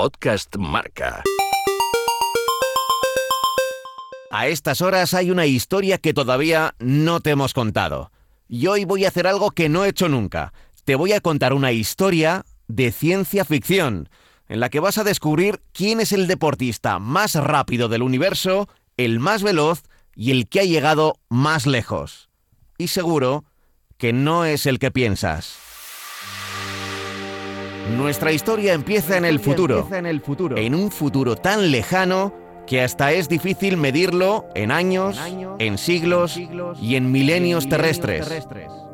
Podcast 0.00 0.56
Marca. 0.56 1.22
A 4.30 4.46
estas 4.46 4.80
horas 4.80 5.12
hay 5.12 5.30
una 5.30 5.44
historia 5.44 5.98
que 5.98 6.14
todavía 6.14 6.74
no 6.78 7.20
te 7.20 7.28
hemos 7.28 7.52
contado. 7.52 8.10
Y 8.48 8.66
hoy 8.68 8.86
voy 8.86 9.04
a 9.04 9.08
hacer 9.08 9.26
algo 9.26 9.50
que 9.50 9.68
no 9.68 9.84
he 9.84 9.90
hecho 9.90 10.08
nunca. 10.08 10.54
Te 10.86 10.94
voy 10.94 11.12
a 11.12 11.20
contar 11.20 11.52
una 11.52 11.72
historia 11.72 12.46
de 12.66 12.92
ciencia 12.92 13.44
ficción, 13.44 14.08
en 14.48 14.60
la 14.60 14.70
que 14.70 14.80
vas 14.80 14.96
a 14.96 15.04
descubrir 15.04 15.60
quién 15.74 16.00
es 16.00 16.12
el 16.12 16.26
deportista 16.26 16.98
más 16.98 17.34
rápido 17.34 17.90
del 17.90 18.00
universo, 18.00 18.70
el 18.96 19.20
más 19.20 19.42
veloz 19.42 19.82
y 20.14 20.30
el 20.30 20.48
que 20.48 20.60
ha 20.60 20.64
llegado 20.64 21.16
más 21.28 21.66
lejos. 21.66 22.30
Y 22.78 22.88
seguro 22.88 23.44
que 23.98 24.14
no 24.14 24.46
es 24.46 24.64
el 24.64 24.78
que 24.78 24.90
piensas. 24.90 25.69
Nuestra 27.96 28.32
historia 28.32 28.72
empieza 28.72 29.16
en 29.16 29.24
el 29.24 29.40
futuro, 29.40 29.86
en 30.56 30.74
un 30.74 30.90
futuro 30.90 31.36
tan 31.36 31.70
lejano 31.70 32.32
que 32.66 32.82
hasta 32.82 33.12
es 33.12 33.28
difícil 33.28 33.76
medirlo 33.76 34.46
en 34.54 34.70
años, 34.70 35.18
en 35.58 35.76
siglos 35.76 36.38
y 36.80 36.96
en 36.96 37.10
milenios 37.10 37.68
terrestres. 37.68 38.46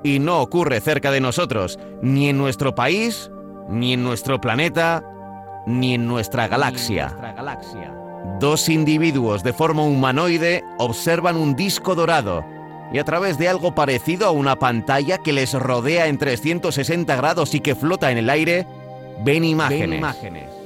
Y 0.02 0.19
no 0.19 0.41
ocurre 0.41 0.80
cerca 0.80 1.10
de 1.10 1.20
nosotros, 1.20 1.78
ni 2.02 2.28
en 2.28 2.38
nuestro 2.38 2.74
país, 2.74 3.30
ni 3.69 3.92
en 3.92 4.02
nuestro 4.02 4.41
planeta, 4.41 5.05
ni 5.66 5.94
en 5.94 6.06
nuestra 6.06 6.48
galaxia. 6.48 7.14
Dos 8.41 8.69
individuos 8.69 9.42
de 9.42 9.52
forma 9.52 9.83
humanoide 9.83 10.64
observan 10.78 11.36
un 11.36 11.55
disco 11.55 11.94
dorado 11.94 12.44
y 12.92 12.98
a 12.98 13.05
través 13.05 13.36
de 13.38 13.48
algo 13.48 13.74
parecido 13.74 14.27
a 14.27 14.30
una 14.30 14.56
pantalla 14.56 15.19
que 15.19 15.33
les 15.33 15.52
rodea 15.55 16.06
en 16.06 16.19
360 16.19 17.16
grados 17.16 17.55
y 17.55 17.60
que 17.60 17.74
flota 17.74 18.10
en 18.10 18.19
el 18.19 18.30
aire, 18.30 18.66
ven 19.25 19.45
imágenes. 19.45 20.05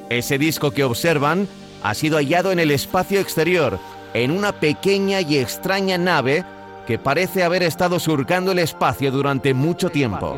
Ese 0.09 0.39
disco 0.39 0.71
que 0.71 0.85
observan 0.85 1.49
ha 1.83 1.95
sido 1.95 2.19
hallado 2.19 2.53
en 2.53 2.59
el 2.59 2.71
espacio 2.71 3.21
exterior, 3.21 3.79
en 4.15 4.31
una 4.31 4.53
pequeña 4.53 5.21
y 5.21 5.39
extraña 5.39 5.99
nave 5.99 6.45
que 6.87 6.99
parece 6.99 7.45
haber 7.45 7.63
estado 7.63 8.01
surcando 8.01 8.53
el 8.53 8.59
espacio 8.59 9.13
durante 9.13 9.55
mucho 9.55 9.91
tiempo. 9.91 10.37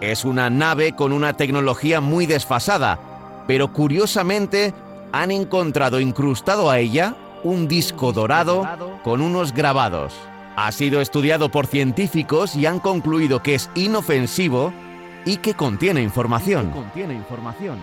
Es 0.00 0.24
una 0.24 0.50
nave 0.50 0.92
con 0.92 1.12
una 1.12 1.32
tecnología 1.32 2.00
muy 2.00 2.26
desfasada, 2.26 2.98
pero 3.46 3.72
curiosamente 3.72 4.74
han 5.12 5.30
encontrado 5.30 6.00
incrustado 6.00 6.70
a 6.70 6.78
ella 6.78 7.16
un 7.44 7.66
disco 7.68 8.12
dorado 8.12 8.68
con 9.02 9.20
unos 9.20 9.52
grabados. 9.52 10.12
Ha 10.54 10.70
sido 10.70 11.00
estudiado 11.00 11.50
por 11.50 11.66
científicos 11.66 12.54
y 12.54 12.66
han 12.66 12.78
concluido 12.78 13.42
que 13.42 13.54
es 13.54 13.70
inofensivo 13.74 14.72
y 15.24 15.36
que 15.38 15.54
contiene 15.54 16.02
información. 16.02 16.72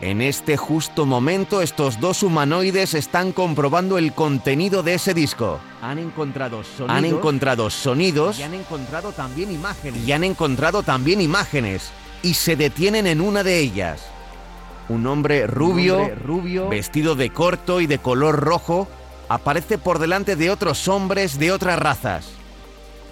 En 0.02 0.22
este 0.22 0.58
justo 0.58 1.06
momento 1.06 1.62
estos 1.62 2.00
dos 2.00 2.24
humanoides 2.24 2.94
están 2.94 3.32
comprobando 3.32 3.98
el 3.98 4.14
contenido 4.14 4.84
de 4.84 4.96
ese 4.96 5.14
disco. 5.14 5.60
Han 5.82 6.00
encontrado 6.00 6.64
sonidos. 6.64 6.98
Han 6.98 7.06
encontrado 7.06 7.70
sonidos 7.70 8.40
y 8.40 8.44
han 8.44 8.54
encontrado 8.54 9.12
también 9.12 9.52
imágenes. 9.52 10.08
y 10.08 10.12
han 10.12 10.24
encontrado 10.24 10.84
también 10.84 11.22
imágenes 11.22 11.92
y 12.22 12.34
se 12.34 12.56
detienen 12.56 13.08
en 13.08 13.22
una 13.22 13.44
de 13.44 13.60
ellas. 13.60 14.06
Un 14.90 15.06
hombre 15.08 15.46
rubio, 15.48 15.96
Un 15.98 16.02
hombre 16.02 16.16
rubio, 16.16 16.70
vestido 16.70 17.16
de 17.16 17.30
corto 17.30 17.80
y 17.80 17.88
de 17.88 18.00
color 18.00 18.40
rojo, 18.40 18.88
aparece 19.30 19.78
por 19.78 20.00
delante 20.00 20.36
de 20.36 20.50
otros 20.50 20.88
hombres 20.88 21.38
de 21.38 21.52
otras 21.52 21.78
razas. 21.78 22.39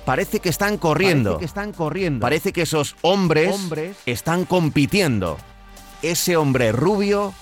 Parece 0.08 0.40
que 0.40 0.48
están 0.48 0.78
corriendo. 0.78 1.32
Parece 1.32 1.40
que 1.40 1.46
están 1.46 1.74
corriendo. 1.74 2.22
Parece 2.22 2.54
que 2.54 2.62
esos 2.62 2.96
hombres, 3.02 3.54
Hombres. 3.54 3.98
están 4.06 4.46
compitiendo. 4.46 5.38
Ese 6.02 6.38
hombre 6.38 6.72
rubio 6.72 7.34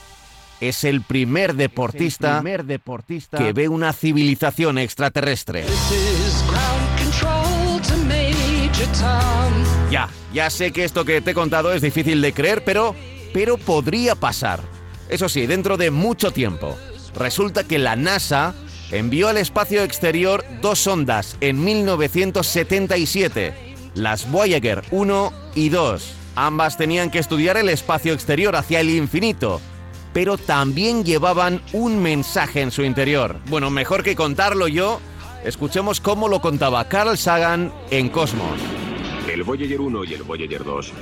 es 0.59 0.83
el 0.83 1.03
primer 1.03 1.53
deportista 1.53 2.37
el 2.37 2.41
primer 2.41 2.65
deportista 2.65 3.37
que 3.37 3.53
ve 3.53 3.69
una 3.69 3.93
civilización 3.93 4.79
extraterrestre. 4.79 5.61
This 5.61 5.91
is 5.91 6.43
ground 6.47 6.97
control 6.97 7.81
to 7.83 7.97
Major 8.07 8.87
Tom. 8.99 9.91
Ya, 9.91 10.09
ya 10.33 10.49
sé 10.49 10.71
que 10.71 10.85
esto 10.85 11.05
que 11.05 11.21
te 11.21 11.31
he 11.31 11.33
contado 11.35 11.71
es 11.71 11.83
difícil 11.83 12.19
de 12.19 12.33
creer, 12.33 12.63
pero, 12.63 12.95
pero 13.31 13.57
podría 13.57 14.15
pasar. 14.15 14.59
Eso 15.07 15.29
sí, 15.29 15.45
dentro 15.45 15.77
de 15.77 15.91
mucho 15.91 16.31
tiempo. 16.31 16.75
Resulta 17.13 17.63
que 17.63 17.77
la 17.77 17.95
NASA 17.95 18.55
envió 18.91 19.27
al 19.27 19.37
espacio 19.37 19.83
exterior 19.83 20.43
dos 20.61 20.79
sondas 20.79 21.37
en 21.41 21.63
1977, 21.63 23.53
las 23.95 24.29
Voyager 24.29 24.83
1 24.91 25.33
y 25.55 25.69
2. 25.69 26.13
Ambas 26.35 26.77
tenían 26.77 27.11
que 27.11 27.19
estudiar 27.19 27.57
el 27.57 27.69
espacio 27.69 28.13
exterior 28.13 28.55
hacia 28.55 28.81
el 28.81 28.89
infinito, 28.89 29.61
pero 30.13 30.37
también 30.37 31.03
llevaban 31.03 31.61
un 31.71 32.01
mensaje 32.01 32.61
en 32.61 32.71
su 32.71 32.83
interior. 32.83 33.37
Bueno, 33.47 33.69
mejor 33.69 34.03
que 34.03 34.15
contarlo 34.15 34.67
yo, 34.67 34.99
escuchemos 35.45 36.01
cómo 36.01 36.27
lo 36.27 36.41
contaba 36.41 36.87
Carl 36.87 37.17
Sagan 37.17 37.71
en 37.89 38.09
Cosmos. 38.09 38.59
El 39.31 39.43
Voyager 39.43 39.81
1 39.81 40.03
y 40.05 40.13
el 40.13 40.23
Voyager 40.23 40.63
2 40.63 40.93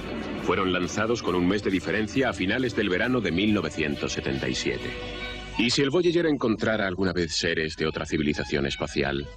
fueron 0.44 0.72
lanzados 0.72 1.24
con 1.24 1.36
un 1.36 1.48
mes 1.48 1.64
de 1.64 1.72
diferencia 1.72 2.30
a 2.30 2.34
finales 2.34 2.76
del 2.76 2.90
verano 2.90 3.22
de 3.22 3.32
1977. 3.32 5.33
Y 5.58 5.70
si 5.70 5.82
el 5.82 5.90
Voyager 5.90 6.26
encontrara 6.26 6.88
alguna 6.88 7.14
vez 7.14 7.36
seres 7.36 7.76
de 7.78 7.86
otra 7.86 8.06
civilización 8.06 8.66
espacial, 8.66 9.28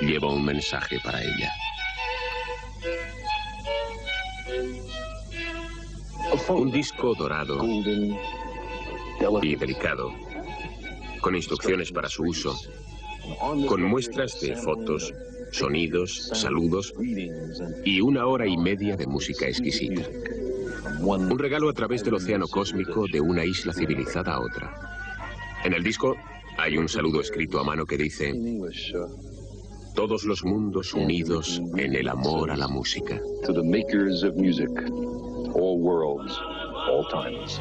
lleva 0.00 0.32
un 0.32 0.44
mensaje 0.44 0.98
para 1.02 1.22
ella. 1.22 1.52
Un 6.48 6.70
disco 6.70 7.14
dorado 7.14 7.58
y 9.42 9.56
delicado, 9.56 10.12
con 11.20 11.34
instrucciones 11.34 11.90
para 11.90 12.08
su 12.08 12.22
uso, 12.22 12.56
con 13.66 13.82
muestras 13.82 14.40
de 14.40 14.56
fotos, 14.56 15.12
sonidos, 15.50 16.30
saludos 16.34 16.94
y 17.84 18.00
una 18.00 18.26
hora 18.26 18.46
y 18.46 18.56
media 18.56 18.96
de 18.96 19.06
música 19.06 19.46
exquisita. 19.46 20.02
Un 21.00 21.38
regalo 21.38 21.68
a 21.68 21.72
través 21.72 22.04
del 22.04 22.14
océano 22.14 22.46
cósmico 22.48 23.06
de 23.12 23.20
una 23.20 23.44
isla 23.44 23.72
civilizada 23.72 24.34
a 24.34 24.40
otra. 24.40 24.97
En 25.64 25.74
el 25.74 25.82
disco 25.82 26.16
hay 26.56 26.76
un 26.76 26.88
saludo 26.88 27.20
escrito 27.20 27.58
a 27.58 27.64
mano 27.64 27.84
que 27.84 27.96
dice, 27.96 28.32
todos 29.94 30.24
los 30.24 30.44
mundos 30.44 30.94
unidos 30.94 31.60
en 31.76 31.94
el 31.94 32.08
amor 32.08 32.50
a 32.50 32.56
la 32.56 32.68
música. 32.68 33.20
to 33.44 33.52
the 33.52 33.62
makers 33.62 34.22
of 34.22 34.36
music, 34.36 34.70
all 35.54 35.78
worlds, 35.80 36.38
all 36.88 37.06
times. 37.10 37.60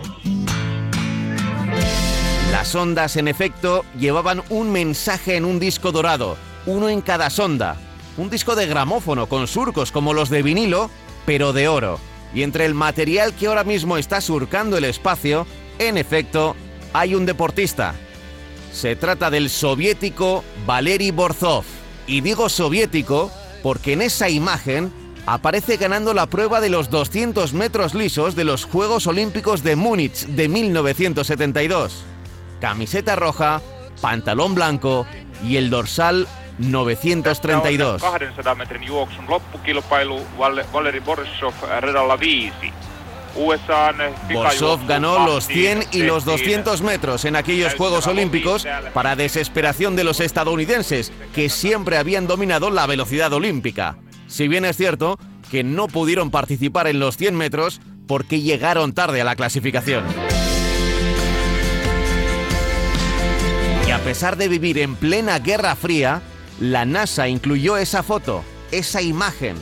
Las 2.51 2.75
ondas, 2.75 3.17
en 3.17 3.27
efecto, 3.27 3.83
llevaban 3.99 4.41
un 4.49 4.71
mensaje 4.71 5.35
en 5.35 5.45
un 5.45 5.59
disco 5.59 5.91
dorado, 5.91 6.37
uno 6.65 6.89
en 6.89 7.01
cada 7.01 7.29
sonda. 7.29 7.77
Un 8.17 8.29
disco 8.29 8.55
de 8.55 8.67
gramófono 8.67 9.27
con 9.27 9.47
surcos 9.47 9.91
como 9.91 10.13
los 10.13 10.29
de 10.29 10.43
vinilo, 10.43 10.89
pero 11.25 11.51
de 11.51 11.67
oro. 11.67 11.99
Y 12.33 12.43
entre 12.43 12.65
el 12.65 12.73
material 12.73 13.33
que 13.33 13.47
ahora 13.47 13.63
mismo 13.63 13.97
está 13.97 14.21
surcando 14.21 14.77
el 14.77 14.85
espacio, 14.85 15.45
en 15.77 15.97
efecto, 15.97 16.55
hay 16.99 17.15
un 17.15 17.25
deportista. 17.25 17.93
Se 18.73 18.95
trata 18.95 19.29
del 19.29 19.49
soviético 19.49 20.43
Valery 20.65 21.11
Borzov. 21.11 21.63
Y 22.07 22.21
digo 22.21 22.49
soviético 22.49 23.31
porque 23.61 23.93
en 23.93 24.01
esa 24.01 24.29
imagen 24.29 24.91
aparece 25.25 25.77
ganando 25.77 26.13
la 26.13 26.27
prueba 26.27 26.61
de 26.61 26.69
los 26.69 26.89
200 26.89 27.53
metros 27.53 27.93
lisos 27.93 28.35
de 28.35 28.45
los 28.45 28.65
Juegos 28.65 29.07
Olímpicos 29.07 29.61
de 29.63 29.75
Múnich 29.75 30.25
de 30.25 30.47
1972. 30.47 32.03
Camiseta 32.61 33.15
roja, 33.15 33.61
pantalón 34.01 34.55
blanco 34.55 35.05
y 35.43 35.57
el 35.57 35.69
dorsal 35.69 36.27
932. 36.57 38.01
Borsov 44.33 44.85
ganó 44.87 45.25
los 45.25 45.45
100 45.45 45.85
y 45.91 46.03
los 46.03 46.25
200 46.25 46.81
metros 46.81 47.25
en 47.25 47.35
aquellos 47.35 47.75
Juegos 47.75 48.07
Olímpicos 48.07 48.67
para 48.93 49.15
desesperación 49.15 49.95
de 49.95 50.03
los 50.03 50.19
estadounidenses, 50.19 51.11
que 51.33 51.49
siempre 51.49 51.97
habían 51.97 52.27
dominado 52.27 52.69
la 52.69 52.85
velocidad 52.87 53.31
olímpica. 53.33 53.97
Si 54.27 54.47
bien 54.47 54.65
es 54.65 54.75
cierto 54.75 55.19
que 55.49 55.63
no 55.63 55.87
pudieron 55.87 56.31
participar 56.31 56.87
en 56.87 56.99
los 56.99 57.17
100 57.17 57.35
metros 57.35 57.81
porque 58.07 58.41
llegaron 58.41 58.93
tarde 58.93 59.21
a 59.21 59.25
la 59.25 59.35
clasificación. 59.35 60.03
Y 63.87 63.91
a 63.91 63.99
pesar 63.99 64.35
de 64.35 64.47
vivir 64.47 64.79
en 64.79 64.95
plena 64.95 65.39
Guerra 65.39 65.75
Fría, 65.75 66.21
la 66.59 66.85
NASA 66.85 67.27
incluyó 67.29 67.77
esa 67.77 68.03
foto, 68.03 68.43
esa 68.71 69.01
imagen, 69.01 69.55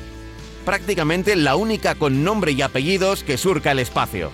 prácticamente 0.65 1.35
la 1.35 1.55
única 1.55 1.95
con 1.95 2.23
nombre 2.23 2.51
y 2.51 2.61
apellidos 2.61 3.23
que 3.23 3.37
surca 3.37 3.71
el 3.71 3.79
espacio. 3.79 4.31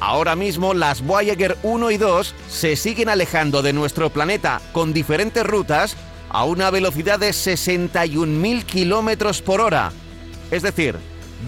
Ahora 0.00 0.34
mismo 0.34 0.72
las 0.72 1.02
Voyager 1.02 1.58
1 1.62 1.90
y 1.90 1.98
2 1.98 2.34
se 2.48 2.74
siguen 2.74 3.10
alejando 3.10 3.60
de 3.60 3.74
nuestro 3.74 4.08
planeta 4.10 4.62
con 4.72 4.94
diferentes 4.94 5.44
rutas 5.44 5.94
a 6.30 6.44
una 6.44 6.70
velocidad 6.70 7.18
de 7.18 7.30
61.000 7.30 8.64
kilómetros 8.64 9.42
por 9.42 9.60
hora, 9.60 9.92
es 10.50 10.62
decir, 10.62 10.96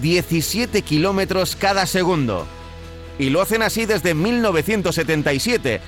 17 0.01 0.81
kilómetros 0.83 1.55
cada 1.55 1.85
segundo. 1.85 2.45
y 3.19 3.29
lo 3.29 3.41
hacen 3.41 3.61
así 3.61 3.85
desde 3.85 4.15
1977, 4.15 5.81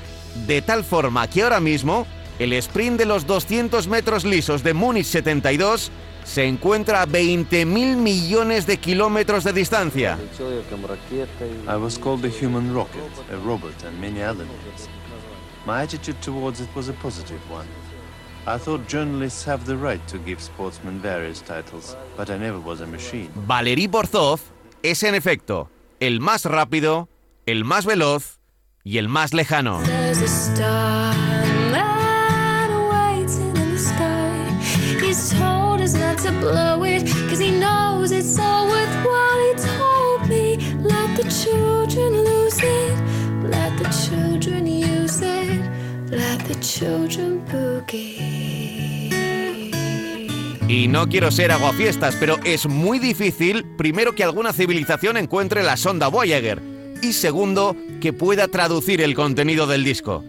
de 0.48 0.62
tal 0.62 0.83
forma 0.83 1.27
que 1.27 1.42
ahora 1.42 1.60
mismo 1.60 2.06
el 2.39 2.54
sprint 2.54 3.00
de 3.00 3.06
los 3.06 3.25
200 3.25 3.88
metros 3.88 4.25
lisos 4.25 4.63
de 4.63 4.74
Múnich 4.74 5.07
72 5.07 5.92
se 6.25 6.45
encuentra 6.45 7.04
a 7.04 7.07
20.000 7.07 7.95
millones 7.95 8.66
de 8.66 8.77
kilómetros 8.77 9.44
de 9.44 9.54
distancia. 9.54 10.18
I 11.68 11.77
was 11.77 11.98
called 11.98 12.25
a 12.25 12.30
human 12.30 12.74
rocket, 12.74 13.04
a 13.31 13.38
robot, 13.38 13.83
and 13.86 14.00
many 14.01 14.22
other 14.22 14.45
names. 14.45 14.89
My 15.66 15.83
attitude 15.83 16.19
towards 16.22 16.60
it 16.60 16.69
was 16.75 16.89
a 16.89 16.94
positive 16.94 17.39
one. 17.50 17.68
I 18.48 18.57
thought 18.60 18.88
journalists 18.88 19.44
have 19.45 19.66
the 19.66 19.77
right 19.77 20.06
to 20.07 20.18
give 20.19 20.39
sportsmen 20.39 21.00
various 21.00 21.42
titles, 21.42 21.95
but 22.18 22.30
I 22.30 22.38
never 22.38 22.60
was 22.60 22.81
a 22.81 22.86
machine. 22.86 23.30
Valery 23.48 23.88
Borzov 23.88 24.39
es 24.83 25.04
en 25.04 25.16
efecto 25.16 25.69
el 26.00 26.19
más 26.19 26.45
rápido, 26.45 27.07
el 27.45 27.63
más 27.63 27.86
veloz 27.86 28.39
y 28.83 28.98
el 28.98 29.10
más 29.10 29.33
lejano. 29.33 29.81
Y 50.68 50.88
no 50.88 51.07
quiero 51.07 51.31
ser 51.31 51.51
aguafiestas, 51.51 52.16
pero 52.19 52.38
es 52.44 52.68
muy 52.68 53.00
difícil, 53.00 53.63
primero, 53.77 54.13
que 54.16 54.24
alguna 54.24 54.51
civilización 54.51 55.16
encuentre 55.16 55.63
la 55.63 55.77
sonda 55.77 56.07
Voyager 56.07 56.62
y 57.01 57.13
segundo, 57.13 57.75
que 58.01 58.13
pueda 58.13 58.48
traducir 58.48 59.01
el 59.01 59.16
contenido 59.16 59.68
del 59.68 59.83
disco. 59.83 60.24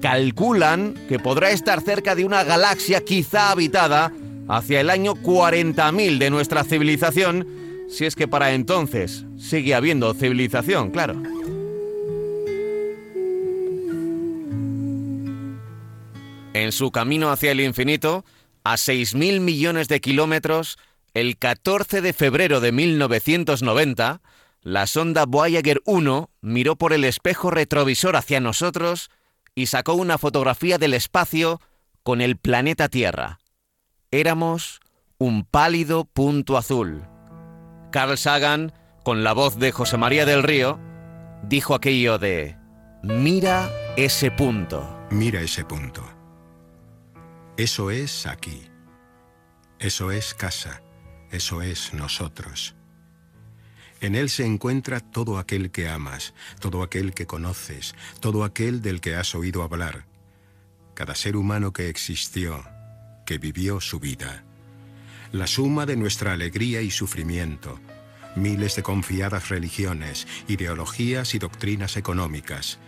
Calculan 0.00 0.94
que 1.08 1.18
podrá 1.18 1.50
estar 1.50 1.80
cerca 1.80 2.14
de 2.14 2.24
una 2.24 2.44
galaxia 2.44 3.04
quizá 3.04 3.50
habitada 3.50 4.12
hacia 4.48 4.80
el 4.80 4.90
año 4.90 5.14
40.000 5.14 6.18
de 6.18 6.30
nuestra 6.30 6.64
civilización, 6.64 7.46
si 7.88 8.04
es 8.04 8.14
que 8.14 8.28
para 8.28 8.52
entonces 8.52 9.24
sigue 9.36 9.74
habiendo 9.74 10.14
civilización, 10.14 10.90
claro. 10.90 11.20
En 16.54 16.70
su 16.70 16.92
camino 16.92 17.30
hacia 17.30 17.50
el 17.50 17.60
infinito, 17.60 18.24
a 18.62 18.74
6.000 18.74 19.40
millones 19.40 19.88
de 19.88 20.00
kilómetros, 20.00 20.78
el 21.12 21.36
14 21.36 22.00
de 22.00 22.12
febrero 22.12 22.60
de 22.60 22.70
1990, 22.70 24.22
la 24.62 24.86
sonda 24.86 25.26
Voyager 25.26 25.82
1 25.84 26.30
miró 26.40 26.76
por 26.76 26.92
el 26.92 27.04
espejo 27.04 27.50
retrovisor 27.50 28.14
hacia 28.14 28.38
nosotros 28.38 29.10
y 29.56 29.66
sacó 29.66 29.94
una 29.94 30.16
fotografía 30.16 30.78
del 30.78 30.94
espacio 30.94 31.60
con 32.04 32.20
el 32.20 32.36
planeta 32.36 32.88
Tierra. 32.88 33.40
Éramos 34.12 34.80
un 35.18 35.44
pálido 35.44 36.04
punto 36.04 36.56
azul. 36.56 37.02
Carl 37.90 38.16
Sagan, 38.16 38.72
con 39.02 39.24
la 39.24 39.32
voz 39.32 39.58
de 39.58 39.72
José 39.72 39.96
María 39.96 40.24
del 40.24 40.44
Río, 40.44 40.78
dijo 41.42 41.74
aquello 41.74 42.18
de, 42.18 42.56
mira 43.02 43.70
ese 43.96 44.30
punto. 44.30 44.98
Mira 45.10 45.40
ese 45.40 45.64
punto. 45.64 46.13
Eso 47.56 47.92
es 47.92 48.26
aquí. 48.26 48.68
Eso 49.78 50.10
es 50.10 50.34
casa. 50.34 50.82
Eso 51.30 51.62
es 51.62 51.94
nosotros. 51.94 52.74
En 54.00 54.16
él 54.16 54.28
se 54.28 54.44
encuentra 54.44 54.98
todo 54.98 55.38
aquel 55.38 55.70
que 55.70 55.88
amas, 55.88 56.34
todo 56.58 56.82
aquel 56.82 57.14
que 57.14 57.26
conoces, 57.26 57.94
todo 58.18 58.42
aquel 58.42 58.82
del 58.82 59.00
que 59.00 59.14
has 59.14 59.36
oído 59.36 59.62
hablar. 59.62 60.04
Cada 60.94 61.14
ser 61.14 61.36
humano 61.36 61.72
que 61.72 61.88
existió, 61.88 62.64
que 63.24 63.38
vivió 63.38 63.80
su 63.80 64.00
vida. 64.00 64.42
La 65.30 65.46
suma 65.46 65.86
de 65.86 65.96
nuestra 65.96 66.32
alegría 66.32 66.82
y 66.82 66.90
sufrimiento. 66.90 67.78
Miles 68.34 68.74
de 68.74 68.82
confiadas 68.82 69.48
religiones, 69.48 70.26
ideologías 70.48 71.36
y 71.36 71.38
doctrinas 71.38 71.96
económicas 71.96 72.80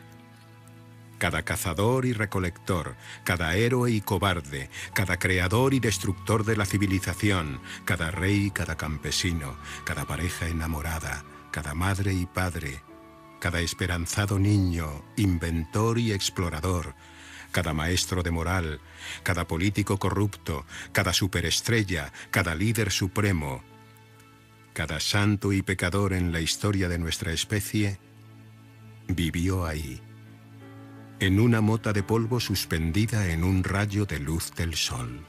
cada 1.18 1.44
cazador 1.44 2.04
y 2.04 2.12
recolector, 2.12 2.96
cada 3.24 3.54
héroe 3.56 3.90
y 3.90 4.00
cobarde, 4.00 4.70
cada 4.94 5.18
creador 5.18 5.74
y 5.74 5.80
destructor 5.80 6.44
de 6.44 6.56
la 6.56 6.66
civilización, 6.66 7.60
cada 7.84 8.10
rey 8.10 8.46
y 8.46 8.50
cada 8.50 8.76
campesino, 8.76 9.56
cada 9.84 10.04
pareja 10.04 10.48
enamorada, 10.48 11.24
cada 11.50 11.74
madre 11.74 12.12
y 12.12 12.26
padre, 12.26 12.82
cada 13.40 13.60
esperanzado 13.60 14.38
niño, 14.38 15.04
inventor 15.16 15.98
y 15.98 16.12
explorador, 16.12 16.94
cada 17.52 17.72
maestro 17.72 18.22
de 18.22 18.30
moral, 18.30 18.80
cada 19.22 19.46
político 19.46 19.98
corrupto, 19.98 20.66
cada 20.92 21.12
superestrella, 21.12 22.12
cada 22.30 22.54
líder 22.54 22.90
supremo, 22.90 23.62
cada 24.74 25.00
santo 25.00 25.52
y 25.52 25.62
pecador 25.62 26.12
en 26.12 26.32
la 26.32 26.40
historia 26.40 26.88
de 26.88 26.98
nuestra 26.98 27.32
especie, 27.32 27.98
vivió 29.08 29.64
ahí 29.64 30.02
en 31.20 31.40
una 31.40 31.60
mota 31.60 31.92
de 31.92 32.02
polvo 32.02 32.40
suspendida 32.40 33.28
en 33.28 33.42
un 33.42 33.64
rayo 33.64 34.04
de 34.04 34.18
luz 34.18 34.52
del 34.54 34.74
sol. 34.74 35.20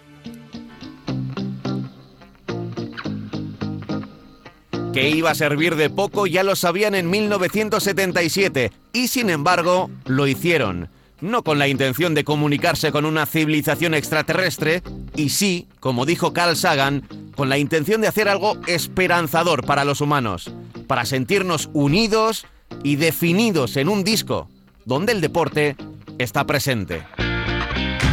Que 4.93 5.09
iba 5.09 5.31
a 5.31 5.35
servir 5.35 5.75
de 5.75 5.89
poco 5.89 6.27
ya 6.27 6.43
lo 6.43 6.55
sabían 6.55 6.95
en 6.95 7.09
1977 7.09 8.71
y 8.93 9.07
sin 9.07 9.29
embargo 9.29 9.89
lo 10.05 10.27
hicieron. 10.27 10.89
No 11.21 11.43
con 11.43 11.57
la 11.57 11.67
intención 11.67 12.13
de 12.13 12.23
comunicarse 12.23 12.91
con 12.91 13.05
una 13.05 13.25
civilización 13.25 13.95
extraterrestre, 13.95 14.83
y 15.15 15.29
sí, 15.29 15.67
como 15.79 16.05
dijo 16.05 16.31
Carl 16.31 16.55
Sagan, 16.55 17.07
con 17.35 17.49
la 17.49 17.57
intención 17.57 18.01
de 18.01 18.07
hacer 18.07 18.29
algo 18.29 18.57
esperanzador 18.67 19.65
para 19.65 19.83
los 19.83 20.01
humanos, 20.01 20.51
para 20.85 21.05
sentirnos 21.05 21.69
unidos 21.73 22.45
y 22.83 22.97
definidos 22.97 23.77
en 23.77 23.89
un 23.89 24.03
disco 24.03 24.47
donde 24.87 25.11
el 25.11 25.19
deporte 25.19 25.75
está 26.17 26.45
presente. 26.45 27.03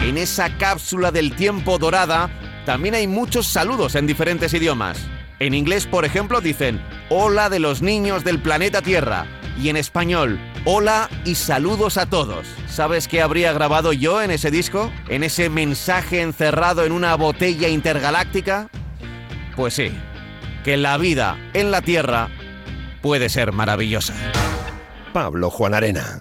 En 0.03 0.19
esa 0.19 0.59
cápsula 0.59 1.13
del 1.13 1.35
tiempo 1.37 1.79
dorada 1.79 2.29
también 2.67 2.97
hay 2.97 3.07
muchos 3.07 3.47
saludos 3.47 3.95
en 3.95 4.09
diferentes 4.09 4.53
idiomas. 4.53 4.99
En 5.39 5.55
inglés, 5.55 5.87
por 5.87 6.05
ejemplo, 6.05 6.41
dicen 6.41 6.83
Hola 7.11 7.49
de 7.49 7.61
los 7.61 7.81
niños 7.81 8.25
del 8.25 8.41
planeta 8.41 8.83
Tierra. 8.83 9.27
Y 9.63 9.69
en 9.69 9.77
español, 9.77 10.41
Hola 10.65 11.09
y 11.25 11.37
saludos 11.37 11.97
a 11.97 12.07
todos. 12.07 12.45
¿Sabes 12.69 13.07
qué 13.07 13.23
habría 13.23 13.53
grabado 13.53 13.93
yo 13.93 14.21
en 14.21 14.33
ese 14.33 14.51
disco? 14.51 14.93
¿En 15.09 15.23
ese 15.23 15.49
mensaje 15.51 16.23
encerrado 16.23 16.85
en 16.85 16.91
una 16.91 17.15
botella 17.15 17.69
intergaláctica? 17.69 18.69
Pues 19.55 19.75
sí, 19.75 19.93
que 20.65 20.77
la 20.77 20.99
vida 20.99 21.39
en 21.53 21.71
la 21.71 21.83
Tierra 21.83 22.31
puede 23.01 23.29
ser 23.29 23.53
maravillosa. 23.53 24.15
Pablo 25.13 25.51
Juan 25.51 25.75
Arena. 25.75 26.21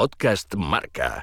Podcast 0.00 0.56
Marca. 0.56 1.20